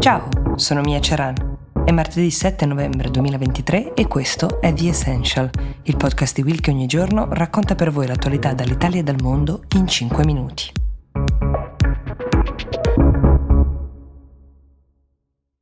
[0.00, 1.34] Ciao, sono Mia Ceran.
[1.84, 5.50] È martedì 7 novembre 2023 e questo è The Essential,
[5.82, 9.64] il podcast di Will che ogni giorno racconta per voi l'attualità dall'Italia e dal mondo
[9.74, 10.72] in 5 minuti.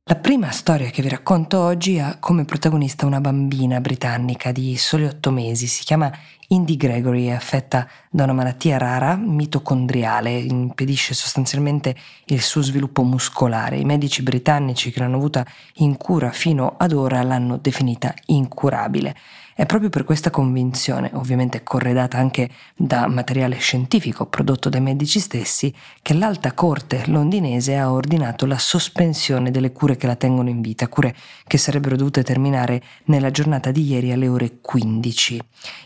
[0.03, 5.05] La prima storia che vi racconto oggi ha come protagonista una bambina britannica di soli
[5.05, 5.65] otto mesi.
[5.65, 6.11] Si chiama
[6.49, 11.93] Indy Gregory, è affetta da una malattia rara, mitocondriale, impedisce sostanzialmente
[12.27, 13.77] il suo sviluppo muscolare.
[13.77, 15.45] I medici britannici che l'hanno avuta
[15.75, 19.13] in cura fino ad ora l'hanno definita incurabile.
[19.57, 25.73] È proprio per questa convinzione, ovviamente corredata anche da materiale scientifico prodotto dai medici stessi,
[26.03, 30.87] che l'alta corte londinese ha ordinato la sospensione delle cure che la tengono in vita,
[30.87, 31.15] cure
[31.47, 35.41] che sarebbero dovute terminare nella giornata di ieri alle ore 15.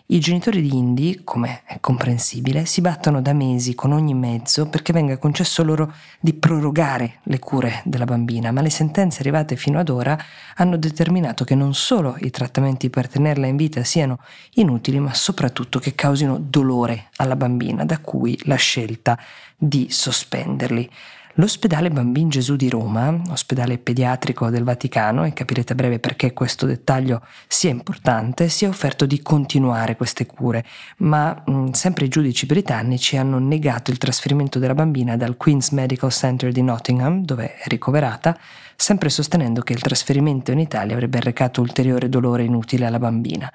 [0.07, 4.91] I genitori di Indy, come è comprensibile, si battono da mesi con ogni mezzo perché
[4.91, 9.89] venga concesso loro di prorogare le cure della bambina, ma le sentenze arrivate fino ad
[9.89, 10.17] ora
[10.55, 14.19] hanno determinato che non solo i trattamenti per tenerla in vita siano
[14.55, 19.17] inutili, ma soprattutto che causino dolore alla bambina, da cui la scelta
[19.55, 20.89] di sospenderli.
[21.35, 26.65] L'ospedale Bambin Gesù di Roma, ospedale pediatrico del Vaticano, e capirete a breve perché questo
[26.65, 30.65] dettaglio sia importante, si è offerto di continuare queste cure,
[30.97, 36.11] ma mh, sempre i giudici britannici hanno negato il trasferimento della bambina dal Queen's Medical
[36.11, 38.37] Center di Nottingham, dove è ricoverata,
[38.75, 43.49] sempre sostenendo che il trasferimento in Italia avrebbe arrecato ulteriore dolore inutile alla bambina.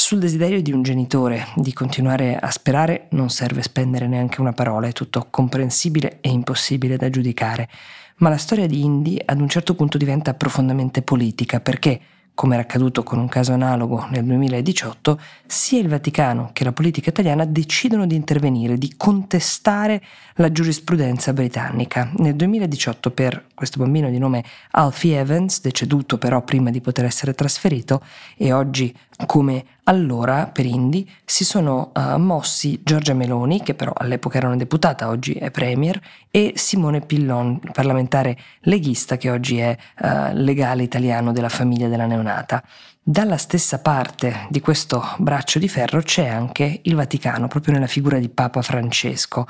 [0.00, 4.86] Sul desiderio di un genitore di continuare a sperare non serve spendere neanche una parola,
[4.86, 7.68] è tutto comprensibile e impossibile da giudicare.
[8.18, 12.00] Ma la storia di Indy ad un certo punto diventa profondamente politica perché
[12.38, 17.10] come era accaduto con un caso analogo nel 2018, sia il Vaticano che la politica
[17.10, 20.00] italiana decidono di intervenire, di contestare
[20.34, 22.08] la giurisprudenza britannica.
[22.18, 27.34] Nel 2018 per questo bambino di nome Alfie Evans, deceduto però prima di poter essere
[27.34, 28.00] trasferito,
[28.36, 34.36] e oggi come allora per Indy si sono uh, mossi Giorgia Meloni, che però all'epoca
[34.36, 35.98] era una deputata, oggi è premier,
[36.30, 42.62] e Simone Pillon, parlamentare leghista che oggi è uh, legale italiano della famiglia della neonata.
[43.02, 48.18] Dalla stessa parte di questo braccio di ferro c'è anche il Vaticano, proprio nella figura
[48.18, 49.46] di Papa Francesco.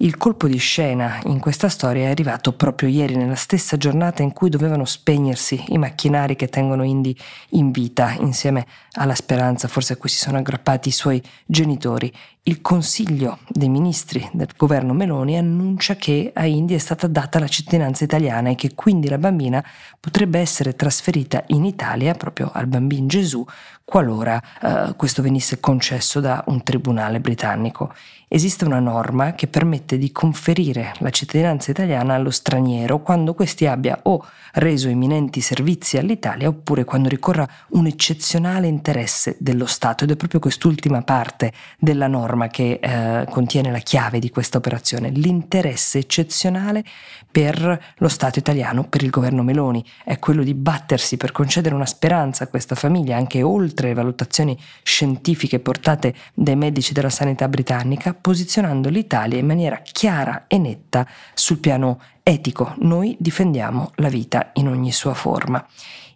[0.00, 4.32] Il colpo di scena in questa storia è arrivato proprio ieri, nella stessa giornata in
[4.32, 7.16] cui dovevano spegnersi i macchinari che tengono Indy
[7.50, 12.12] in vita, insieme alla speranza forse a cui si sono aggrappati i suoi genitori.
[12.44, 17.48] Il Consiglio dei Ministri del governo Meloni annuncia che a Indy è stata data la
[17.48, 19.62] cittadinanza italiana e che quindi la bambina
[19.98, 23.44] potrebbe essere trasferita in Italia, proprio al bambino Gesù,
[23.84, 27.92] qualora eh, questo venisse concesso da un tribunale britannico.
[28.28, 34.00] Esiste una norma che permette di conferire la cittadinanza italiana allo straniero quando questi abbia
[34.02, 40.04] o reso eminenti servizi all'Italia oppure quando ricorra un eccezionale interesse dello Stato.
[40.04, 45.10] Ed è proprio quest'ultima parte della norma che eh, contiene la chiave di questa operazione,
[45.10, 46.84] l'interesse eccezionale
[47.30, 51.86] per lo Stato italiano, per il governo Meloni, è quello di battersi per concedere una
[51.86, 58.14] speranza a questa famiglia anche oltre le valutazioni scientifiche portate dai medici della sanità britannica
[58.14, 62.74] posizionando l'Italia in maniera chiara e netta sul piano etico.
[62.78, 65.64] Noi difendiamo la vita in ogni sua forma.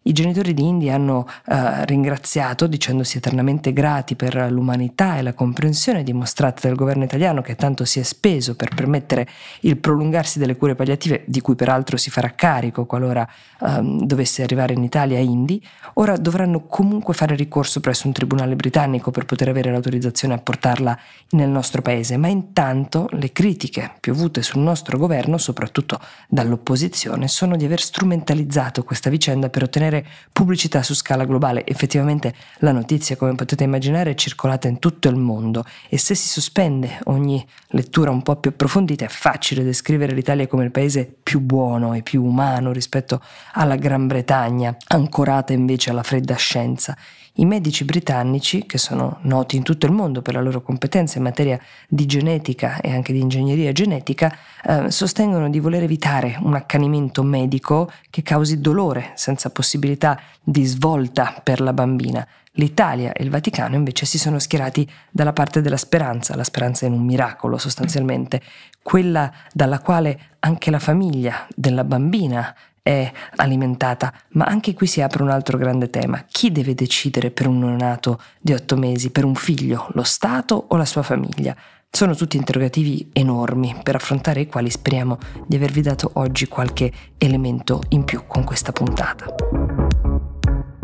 [0.04, 6.02] I genitori di Indy hanno eh, ringraziato dicendosi eternamente grati per l'umanità e la comprensione
[6.02, 9.28] dimostrata dal governo italiano che tanto si è speso per permettere
[9.60, 13.28] il prolungarsi delle cure palliative, di cui peraltro si farà carico qualora
[13.60, 15.62] ehm, dovesse arrivare in Italia Indy,
[15.94, 20.98] ora dovranno comunque fare ricorso presso un tribunale britannico per poter avere l'autorizzazione a portarla
[21.30, 27.64] nel nostro paese, ma intanto le critiche piovute sul nostro governo, soprattutto dall'opposizione, sono di
[27.64, 31.66] aver strumentalizzato questa vicenda per ottenere ottenere pubblicità su scala globale.
[31.66, 36.28] Effettivamente la notizia, come potete immaginare, è circolata in tutto il mondo e se si
[36.28, 41.40] sospende ogni lettura un po' più approfondita è facile descrivere l'Italia come il paese più
[41.40, 43.20] buono e più umano rispetto
[43.52, 46.96] alla Gran Bretagna, ancorata invece alla fredda scienza.
[47.36, 51.24] I medici britannici, che sono noti in tutto il mondo per la loro competenza in
[51.24, 51.58] materia
[51.88, 57.90] di genetica e anche di ingegneria genetica, eh, sostengono di voler evitare un accanimento medico
[58.10, 62.26] che causi dolore senza possibilità di svolta per la bambina.
[62.56, 66.92] L'Italia e il Vaticano invece si sono schierati dalla parte della speranza, la speranza in
[66.92, 68.42] un miracolo sostanzialmente,
[68.82, 75.22] quella dalla quale anche la famiglia della bambina è alimentata, ma anche qui si apre
[75.22, 76.24] un altro grande tema.
[76.28, 80.76] Chi deve decidere per un neonato di otto mesi, per un figlio, lo Stato o
[80.76, 81.56] la sua famiglia?
[81.88, 87.82] Sono tutti interrogativi enormi per affrontare i quali speriamo di avervi dato oggi qualche elemento
[87.90, 89.26] in più con questa puntata.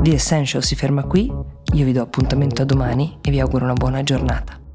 [0.01, 1.33] The Essential si ferma qui,
[1.73, 4.68] io vi do appuntamento a domani e vi auguro una buona giornata.